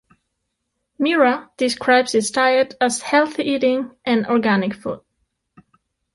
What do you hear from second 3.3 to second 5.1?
eating and organic food.